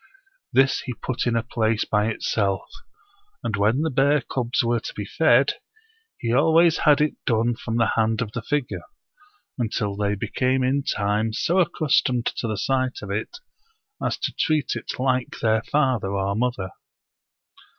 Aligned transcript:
This 0.51 0.79
he 0.79 0.95
put 0.95 1.27
in 1.27 1.35
a 1.35 1.43
place 1.43 1.85
by 1.85 2.07
itself; 2.07 2.67
and 3.43 3.55
when 3.55 3.81
the 3.83 3.91
bear 3.91 4.21
cubs 4.21 4.63
were 4.63 4.79
to 4.79 4.93
be 4.95 5.05
fed, 5.05 5.57
he 6.17 6.33
always 6.33 6.79
had 6.89 7.01
it 7.01 7.17
done 7.23 7.53
from 7.55 7.77
the 7.77 7.91
hand 7.95 8.19
of 8.19 8.31
the 8.31 8.41
figure, 8.41 8.81
until 9.59 9.95
they 9.95 10.15
became 10.15 10.63
in 10.63 10.81
time 10.81 11.33
so 11.33 11.59
accustomed 11.59 12.25
to 12.37 12.47
the 12.47 12.57
sight 12.57 13.03
of 13.03 13.11
it 13.11 13.37
as 14.03 14.17
to 14.17 14.33
treat 14.33 14.75
it 14.75 14.91
like 14.97 15.35
their 15.39 15.61
father 15.61 16.11
or 16.15 16.33
mother. 16.35 16.71